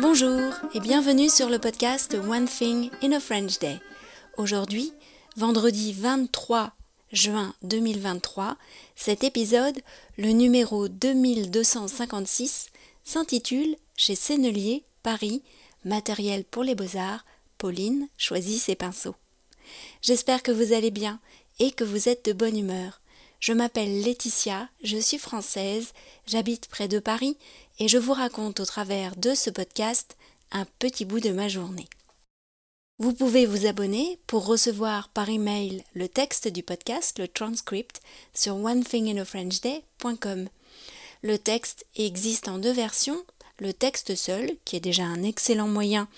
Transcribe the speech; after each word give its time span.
Bonjour 0.00 0.54
et 0.72 0.80
bienvenue 0.80 1.28
sur 1.28 1.50
le 1.50 1.58
podcast 1.58 2.14
One 2.14 2.46
Thing 2.46 2.88
in 3.02 3.12
a 3.12 3.20
French 3.20 3.58
Day. 3.58 3.78
Aujourd'hui, 4.38 4.94
vendredi 5.36 5.92
23 5.92 6.72
juin 7.12 7.54
2023, 7.64 8.56
cet 8.96 9.24
épisode, 9.24 9.78
le 10.16 10.30
numéro 10.30 10.88
2256, 10.88 12.70
s'intitule 13.04 13.76
Chez 13.94 14.14
Sennelier, 14.14 14.84
Paris, 15.02 15.42
matériel 15.84 16.44
pour 16.44 16.64
les 16.64 16.74
beaux-arts, 16.74 17.26
Pauline 17.58 18.08
choisit 18.16 18.58
ses 18.58 18.76
pinceaux. 18.76 19.16
J'espère 20.00 20.42
que 20.42 20.52
vous 20.52 20.72
allez 20.72 20.90
bien 20.90 21.20
et 21.58 21.72
que 21.72 21.84
vous 21.84 22.08
êtes 22.08 22.24
de 22.24 22.32
bonne 22.32 22.56
humeur. 22.56 23.02
Je 23.40 23.54
m'appelle 23.54 24.02
Laetitia, 24.02 24.68
je 24.84 24.98
suis 24.98 25.16
française, 25.16 25.94
j'habite 26.26 26.68
près 26.68 26.88
de 26.88 26.98
Paris 26.98 27.38
et 27.78 27.88
je 27.88 27.96
vous 27.96 28.12
raconte 28.12 28.60
au 28.60 28.66
travers 28.66 29.16
de 29.16 29.34
ce 29.34 29.48
podcast 29.48 30.18
un 30.52 30.66
petit 30.78 31.06
bout 31.06 31.20
de 31.20 31.30
ma 31.30 31.48
journée. 31.48 31.88
Vous 32.98 33.14
pouvez 33.14 33.46
vous 33.46 33.64
abonner 33.64 34.18
pour 34.26 34.44
recevoir 34.44 35.08
par 35.08 35.30
email 35.30 35.82
le 35.94 36.06
texte 36.06 36.48
du 36.48 36.62
podcast, 36.62 37.18
le 37.18 37.28
transcript, 37.28 38.02
sur 38.34 38.56
onethinginafrenchday.com. 38.56 40.50
Le 41.22 41.38
texte 41.38 41.86
existe 41.96 42.46
en 42.46 42.58
deux 42.58 42.72
versions, 42.72 43.24
le 43.58 43.72
texte 43.72 44.16
seul, 44.16 44.50
qui 44.66 44.76
est 44.76 44.80
déjà 44.80 45.04
un 45.04 45.22
excellent 45.22 45.68
moyen 45.68 46.08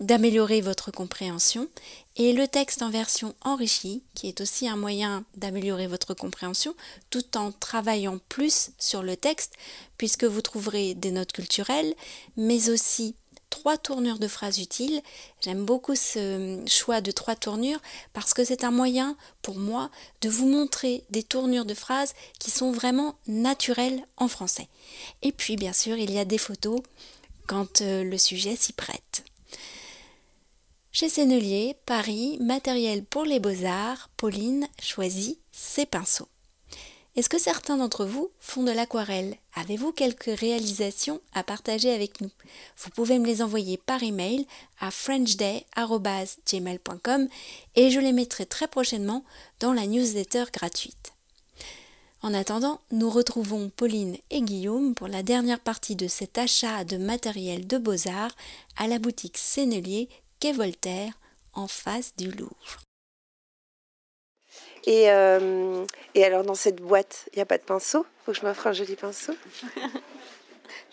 d'améliorer 0.00 0.60
votre 0.60 0.90
compréhension, 0.90 1.68
et 2.16 2.32
le 2.32 2.46
texte 2.48 2.82
en 2.82 2.90
version 2.90 3.34
enrichie, 3.42 4.02
qui 4.14 4.28
est 4.28 4.40
aussi 4.40 4.68
un 4.68 4.76
moyen 4.76 5.24
d'améliorer 5.36 5.86
votre 5.86 6.14
compréhension, 6.14 6.74
tout 7.10 7.36
en 7.36 7.52
travaillant 7.52 8.18
plus 8.28 8.70
sur 8.78 9.02
le 9.02 9.16
texte, 9.16 9.54
puisque 9.96 10.24
vous 10.24 10.42
trouverez 10.42 10.94
des 10.94 11.10
notes 11.10 11.32
culturelles, 11.32 11.94
mais 12.36 12.70
aussi 12.70 13.14
trois 13.54 13.78
tournures 13.78 14.18
de 14.18 14.26
phrases 14.26 14.58
utiles. 14.58 15.00
J'aime 15.40 15.64
beaucoup 15.64 15.94
ce 15.94 16.60
choix 16.66 17.00
de 17.00 17.12
trois 17.12 17.36
tournures 17.36 17.80
parce 18.12 18.34
que 18.34 18.44
c'est 18.44 18.64
un 18.64 18.72
moyen 18.72 19.16
pour 19.42 19.56
moi 19.56 19.90
de 20.22 20.28
vous 20.28 20.48
montrer 20.48 21.04
des 21.10 21.22
tournures 21.22 21.64
de 21.64 21.74
phrases 21.74 22.14
qui 22.40 22.50
sont 22.50 22.72
vraiment 22.72 23.14
naturelles 23.28 24.02
en 24.16 24.26
français. 24.26 24.66
Et 25.22 25.30
puis 25.30 25.54
bien 25.54 25.72
sûr, 25.72 25.96
il 25.96 26.10
y 26.10 26.18
a 26.18 26.24
des 26.24 26.38
photos 26.38 26.80
quand 27.46 27.80
euh, 27.80 28.02
le 28.02 28.18
sujet 28.18 28.56
s'y 28.56 28.72
prête. 28.72 29.24
Chez 30.96 31.08
Sennelier, 31.08 31.74
Paris, 31.86 32.38
matériel 32.40 33.04
pour 33.04 33.24
les 33.24 33.40
beaux-arts, 33.40 34.10
Pauline 34.16 34.68
choisit 34.80 35.40
ses 35.50 35.86
pinceaux. 35.86 36.28
Est-ce 37.16 37.28
que 37.28 37.40
certains 37.40 37.78
d'entre 37.78 38.04
vous 38.04 38.30
font 38.38 38.62
de 38.62 38.70
l'aquarelle? 38.70 39.36
Avez-vous 39.56 39.90
quelques 39.90 40.38
réalisations 40.38 41.20
à 41.32 41.42
partager 41.42 41.92
avec 41.92 42.20
nous? 42.20 42.30
Vous 42.78 42.90
pouvez 42.90 43.18
me 43.18 43.26
les 43.26 43.42
envoyer 43.42 43.76
par 43.76 44.04
email 44.04 44.46
à 44.78 44.92
frenchday.gmail.com 44.92 47.28
et 47.74 47.90
je 47.90 47.98
les 47.98 48.12
mettrai 48.12 48.46
très 48.46 48.68
prochainement 48.68 49.24
dans 49.58 49.72
la 49.72 49.88
newsletter 49.88 50.44
gratuite. 50.52 51.12
En 52.22 52.32
attendant, 52.32 52.80
nous 52.92 53.10
retrouvons 53.10 53.68
Pauline 53.68 54.16
et 54.30 54.42
Guillaume 54.42 54.94
pour 54.94 55.08
la 55.08 55.24
dernière 55.24 55.58
partie 55.58 55.96
de 55.96 56.06
cet 56.06 56.38
achat 56.38 56.84
de 56.84 56.98
matériel 56.98 57.66
de 57.66 57.78
beaux-arts 57.78 58.36
à 58.76 58.86
la 58.86 59.00
boutique 59.00 59.38
Sennelier 59.38 60.08
Voltaire, 60.52 61.12
en 61.52 61.68
face 61.68 62.14
du 62.16 62.30
Louvre. 62.30 62.80
Et, 64.86 65.10
euh, 65.10 65.84
et 66.14 66.24
alors 66.24 66.42
dans 66.42 66.54
cette 66.54 66.76
boîte, 66.76 67.28
il 67.32 67.36
n'y 67.36 67.42
a 67.42 67.46
pas 67.46 67.58
de 67.58 67.62
pinceau? 67.62 68.06
Faut 68.24 68.32
que 68.32 68.38
je 68.38 68.44
m'offre 68.44 68.66
un 68.66 68.72
joli 68.72 68.96
pinceau? 68.96 69.34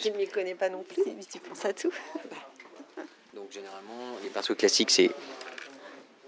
Je 0.03 0.09
ne 0.09 0.17
m'y 0.17 0.27
connais 0.27 0.55
pas 0.55 0.69
non 0.69 0.83
plus, 0.83 1.03
mais 1.05 1.23
tu 1.23 1.39
penses 1.39 1.65
à 1.65 1.73
tout. 1.73 1.91
Donc 3.33 3.51
généralement, 3.51 4.17
les 4.23 4.29
pinceaux 4.29 4.55
classiques, 4.55 4.91
c'est 4.91 5.11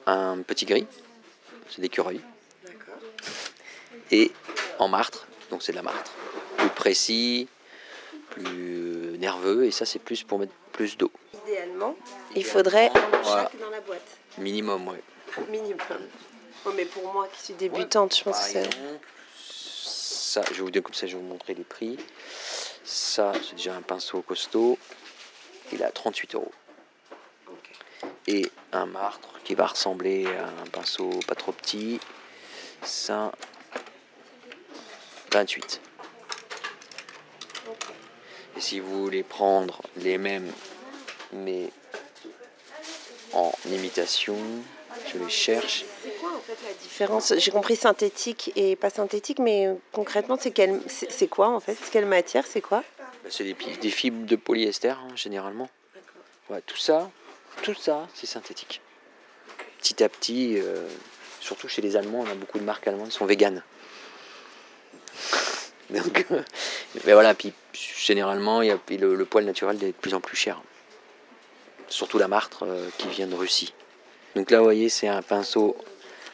un 0.06 0.42
petit 0.42 0.66
gris, 0.66 0.86
c'est 1.70 1.82
d'écureuil. 1.82 2.22
D'accord. 2.66 3.00
Et 4.12 4.32
en 4.80 4.88
martre, 4.88 5.28
donc 5.50 5.64
c'est 5.64 5.72
de 5.72 5.78
la 5.78 5.84
martre. 5.84 6.12
Plus 6.58 6.70
précis, 6.70 7.48
plus 8.30 9.18
nerveux, 9.18 9.66
et 9.66 9.72
ça 9.72 9.86
c'est 9.86 10.00
plus 10.00 10.24
pour 10.24 10.40
mettre 10.40 10.54
plus 10.72 10.98
d'eau. 10.98 11.12
Il 12.36 12.46
faudrait 12.46 12.90
un 12.90 13.24
chaque 13.24 13.60
dans 13.60 13.70
la 13.70 13.82
boîte. 13.82 14.18
Minimum, 14.38 14.88
oui. 14.88 14.98
Minimum. 15.50 15.78
mais 16.76 16.86
pour 16.86 17.12
moi 17.14 17.28
qui 17.34 17.42
suis 17.42 17.54
débutante, 17.54 18.16
je 18.16 18.24
pense 18.24 18.40
que 18.40 18.46
c'est. 18.46 18.70
Ça, 19.46 20.42
je 20.52 20.64
vous 20.64 20.72
comme 20.72 20.94
ça, 20.94 21.06
je 21.06 21.16
vais 21.16 21.22
vous 21.22 21.28
montrer 21.28 21.54
les 21.54 21.64
prix. 21.64 21.98
Ça, 22.84 23.34
c'est 23.44 23.56
déjà 23.56 23.76
un 23.76 23.82
pinceau 23.82 24.22
costaud. 24.22 24.78
Il 25.72 25.84
a 25.84 25.92
38 25.92 26.36
euros. 26.36 26.52
Et 28.28 28.52
un 28.72 28.86
martre 28.86 29.40
qui 29.44 29.54
va 29.54 29.68
ressembler 29.68 30.26
à 30.26 30.48
un 30.48 30.66
pinceau 30.72 31.10
pas 31.28 31.36
trop 31.36 31.52
petit. 31.52 32.00
Ça, 32.84 33.32
28. 35.32 35.82
Et 38.56 38.62
si 38.62 38.80
vous 38.80 39.04
voulez 39.04 39.24
prendre 39.24 39.82
les 39.98 40.18
mêmes, 40.18 40.52
mais 41.34 41.70
en 43.34 43.52
imitation, 43.66 44.38
je 45.12 45.18
les 45.18 45.30
cherche. 45.30 45.86
C'est 46.04 46.18
quoi 46.20 46.36
en 46.36 46.40
fait 46.40 46.58
la 46.66 46.74
différence? 46.74 47.34
J'ai 47.38 47.52
compris 47.52 47.76
synthétique 47.76 48.52
et 48.56 48.76
pas 48.76 48.90
synthétique, 48.90 49.40
mais 49.40 49.68
euh, 49.68 49.76
concrètement, 49.92 50.38
c'est 50.40 50.52
quelle... 50.52 50.82
c'est 50.88 51.28
quoi 51.28 51.50
en 51.50 51.60
fait? 51.60 51.78
Quelle 51.92 52.06
matière 52.06 52.46
C'est 52.46 52.62
quoi? 52.62 52.84
Bah, 53.24 53.30
C'est 53.30 53.44
des, 53.44 53.90
fibres 53.90 54.26
de 54.26 54.36
polyester 54.36 54.90
hein, 54.90 55.08
généralement. 55.16 55.70
Ouais, 56.50 56.62
tout 56.66 56.78
ça, 56.78 57.10
tout 57.62 57.74
ça, 57.74 58.08
c'est 58.14 58.28
synthétique. 58.28 58.82
Petit 59.80 60.04
à 60.04 60.10
petit, 60.10 60.58
euh, 60.58 60.88
surtout 61.40 61.68
chez 61.68 61.82
les 61.82 61.96
Allemands, 61.96 62.22
on 62.22 62.32
a 62.32 62.36
beaucoup 62.36 62.60
de 62.60 62.64
marques 62.64 62.88
allemandes 62.88 63.10
qui 63.10 63.18
sont 63.18 63.26
véganes. 63.26 63.64
Donc, 65.90 66.26
mais 67.06 67.14
voilà, 67.14 67.34
puis 67.34 67.54
généralement, 67.74 68.62
il 68.62 68.70
y 68.70 68.72
a, 68.72 68.80
le, 68.90 69.26
poil 69.26 69.46
naturel 69.46 69.84
est 69.84 69.88
de 69.88 69.92
plus 69.92 70.14
en 70.14 70.22
plus 70.22 70.38
cher. 70.38 70.62
Surtout 71.94 72.18
la 72.18 72.28
martre 72.28 72.64
euh, 72.64 72.90
qui 72.98 73.08
vient 73.10 73.28
de 73.28 73.36
Russie. 73.36 73.72
Donc 74.36 74.50
là, 74.50 74.58
vous 74.58 74.64
voyez, 74.64 74.90
c'est 74.90 75.08
un 75.08 75.22
pinceau 75.22 75.78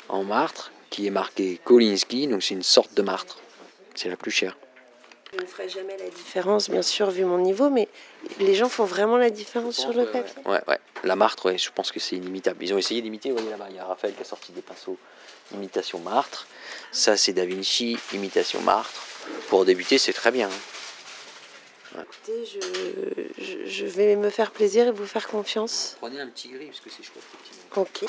en 0.08 0.24
martre 0.24 0.72
qui 0.90 1.06
est 1.06 1.10
marqué 1.10 1.60
Kolinsky, 1.66 2.28
donc 2.28 2.44
c'est 2.44 2.54
une 2.54 2.64
sorte 2.64 2.94
de 2.94 3.02
martre. 3.02 3.40
C'est 3.94 4.08
la 4.08 4.16
plus 4.16 4.32
chère. 4.32 4.56
Je 5.34 5.42
ne 5.42 5.46
ferai 5.46 5.68
jamais 5.68 5.98
la 5.98 6.10
différence, 6.10 6.70
bien 6.70 6.82
sûr, 6.82 7.12
vu 7.12 7.26
mon 7.26 7.40
niveau, 7.40 7.70
mais 7.70 7.90
les 8.40 8.56
gens 8.56 8.70
font 8.70 8.86
vraiment 8.86 9.18
la 9.18 9.30
différence 9.30 9.76
sur 9.76 9.92
le 9.92 10.06
papier. 10.06 10.42
Ouais, 10.46 10.62
ouais. 10.70 10.80
La 11.04 11.18
martre, 11.18 11.54
je 11.58 11.70
pense 11.76 11.92
que 11.92 12.00
c'est 12.00 12.16
inimitable. 12.16 12.64
Ils 12.64 12.74
ont 12.74 12.78
essayé 12.78 13.02
d'imiter, 13.02 13.30
vous 13.30 13.36
voyez 13.36 13.52
là-bas, 13.52 13.68
il 13.70 13.76
y 13.76 13.80
a 13.80 13.86
Raphaël 13.86 14.16
qui 14.16 14.22
a 14.22 14.26
sorti 14.26 14.54
des 14.54 14.62
pinceaux 14.62 14.98
imitation 15.54 16.00
martre. 16.00 16.48
Ça, 16.94 17.18
c'est 17.18 17.34
Da 17.34 17.46
Vinci, 17.46 17.98
imitation 18.14 18.62
martre. 18.62 19.02
Pour 19.50 19.66
débuter, 19.66 19.98
c'est 19.98 20.14
très 20.14 20.32
bien. 20.32 20.48
Hein. 20.48 20.79
Écoutez, 21.96 22.46
je, 22.46 23.66
je, 23.66 23.86
vais 23.86 24.16
me 24.16 24.30
faire 24.30 24.52
plaisir 24.52 24.88
et 24.88 24.92
vous 24.92 25.08
faire 25.08 25.28
confiance. 25.28 25.98
Prenez 26.00 26.22
un 26.22 26.28
petit 26.28 26.50
gris 26.50 26.68
parce 26.68 26.82
que 26.82 26.90
c'est 26.90 27.04
chouette. 27.04 27.24
Ok. 27.76 28.06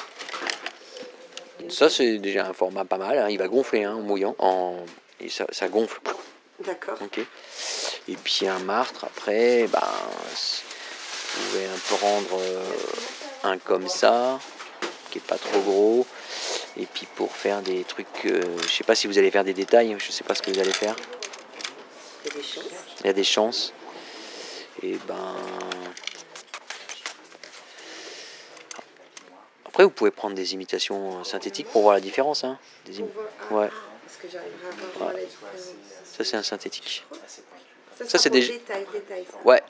Ça, 1.68 1.88
c'est 1.88 2.18
déjà 2.18 2.46
un 2.46 2.52
format 2.52 2.84
pas 2.84 2.98
mal. 2.98 3.18
Hein. 3.18 3.28
Il 3.30 3.38
va 3.38 3.48
gonfler 3.48 3.84
hein, 3.84 3.94
en 3.94 4.00
mouillant. 4.00 4.34
En... 4.38 4.84
Et 5.20 5.28
ça, 5.28 5.46
ça 5.50 5.68
gonfle. 5.68 6.00
D'accord. 6.64 6.98
Ok. 7.02 7.20
Et 8.08 8.16
puis 8.16 8.46
un 8.46 8.58
martre, 8.58 9.04
après, 9.04 9.66
ben, 9.68 9.80
vous 9.80 11.42
pouvez 11.50 11.66
un 11.66 11.96
prendre 11.96 12.38
euh, 12.40 12.72
un 13.44 13.58
comme 13.58 13.88
ça, 13.88 14.38
qui 15.10 15.18
est 15.18 15.26
pas 15.26 15.38
trop 15.38 15.60
gros. 15.60 16.06
Et 16.76 16.86
puis 16.86 17.06
pour 17.14 17.32
faire 17.32 17.62
des 17.62 17.84
trucs, 17.84 18.06
euh, 18.26 18.42
je 18.62 18.68
sais 18.68 18.84
pas 18.84 18.94
si 18.94 19.06
vous 19.06 19.18
allez 19.18 19.30
faire 19.30 19.44
des 19.44 19.54
détails, 19.54 19.96
je 19.98 20.12
sais 20.12 20.24
pas 20.24 20.34
ce 20.34 20.42
que 20.42 20.50
vous 20.50 20.58
allez 20.58 20.72
faire. 20.72 20.96
Il 22.30 22.36
y 22.36 22.38
a 22.38 22.42
des 22.42 22.42
chances. 22.42 22.72
Il 23.00 23.06
y 23.06 23.08
a 23.08 23.12
des 23.12 23.24
chances. 23.24 23.72
Et 24.82 24.98
ben. 25.06 25.36
Après, 29.66 29.84
vous 29.84 29.90
pouvez 29.90 30.10
prendre 30.10 30.34
des 30.34 30.54
imitations 30.54 31.22
synthétiques 31.24 31.68
pour 31.68 31.82
voir 31.82 31.94
la 31.94 32.00
différence. 32.00 32.44
Hein. 32.44 32.58
Des 32.86 33.04
ah, 33.50 33.54
ouais. 33.54 33.70
Ça, 36.04 36.24
c'est 36.24 36.36
un 36.36 36.42
synthétique. 36.42 37.06
Ça, 38.06 38.18
c'est 38.18 38.30
des. 38.30 38.46
Détail, 38.46 38.86
détail, 38.92 39.26
Ouais. 39.44 39.62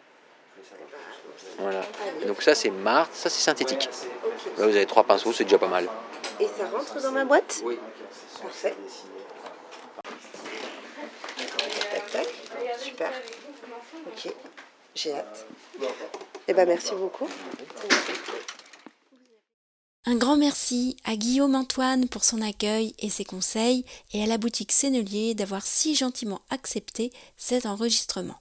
Voilà. 1.58 1.82
Donc 2.26 2.42
ça 2.42 2.54
c'est 2.54 2.70
Marthe, 2.70 3.14
ça 3.14 3.28
c'est 3.28 3.42
synthétique. 3.42 3.88
Là 4.56 4.66
vous 4.66 4.76
avez 4.76 4.86
trois 4.86 5.04
pinceaux, 5.04 5.32
c'est 5.32 5.44
déjà 5.44 5.58
pas 5.58 5.68
mal. 5.68 5.88
Et 6.38 6.46
ça 6.46 6.66
rentre 6.72 7.02
dans 7.02 7.12
ma 7.12 7.24
boîte? 7.24 7.60
Oui. 7.64 7.78
Parfait. 8.40 8.74
Ok. 13.00 14.32
J'ai 14.94 15.12
hâte. 15.12 15.46
Eh 16.48 16.54
ben 16.54 16.66
merci 16.66 16.92
beaucoup. 16.94 17.28
Un 20.06 20.16
grand 20.16 20.36
merci 20.36 20.96
à 21.04 21.14
Guillaume 21.14 21.54
Antoine 21.54 22.08
pour 22.08 22.24
son 22.24 22.40
accueil 22.40 22.94
et 22.98 23.10
ses 23.10 23.24
conseils 23.24 23.84
et 24.12 24.22
à 24.22 24.26
la 24.26 24.38
boutique 24.38 24.72
Sennelier 24.72 25.34
d'avoir 25.34 25.64
si 25.64 25.94
gentiment 25.94 26.40
accepté 26.50 27.12
cet 27.36 27.66
enregistrement. 27.66 28.38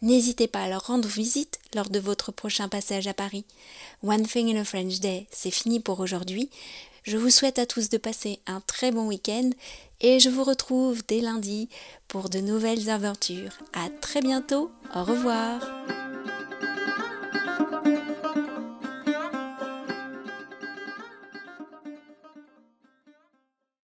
N'hésitez 0.00 0.48
pas 0.48 0.62
à 0.62 0.68
leur 0.68 0.86
rendre 0.86 1.08
visite 1.08 1.60
lors 1.74 1.90
de 1.90 1.98
votre 1.98 2.32
prochain 2.32 2.68
passage 2.68 3.06
à 3.06 3.14
Paris. 3.14 3.44
One 4.02 4.26
Thing 4.26 4.56
in 4.56 4.60
a 4.60 4.64
French 4.64 5.00
Day, 5.00 5.26
c'est 5.30 5.50
fini 5.50 5.80
pour 5.80 6.00
aujourd'hui. 6.00 6.50
Je 7.02 7.16
vous 7.16 7.30
souhaite 7.30 7.58
à 7.58 7.66
tous 7.66 7.88
de 7.88 7.98
passer 7.98 8.40
un 8.46 8.60
très 8.60 8.92
bon 8.92 9.06
week-end 9.08 9.50
et 10.00 10.20
je 10.20 10.28
vous 10.28 10.44
retrouve 10.44 11.02
dès 11.06 11.20
lundi 11.20 11.68
pour 12.08 12.28
de 12.28 12.38
nouvelles 12.38 12.90
aventures. 12.90 13.58
À 13.72 13.88
très 14.00 14.20
bientôt. 14.20 14.70
Au 14.94 15.02
revoir. 15.02 15.60